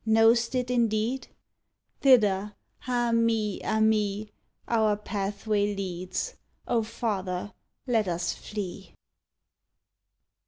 [0.03, 1.27] Know'st it indeed?
[1.99, 2.55] Thither,
[2.87, 3.61] ah, me!
[3.61, 4.31] ah, me!
[4.67, 6.33] Our pathway leads!
[6.67, 7.53] O father,
[7.85, 8.95] let us flee!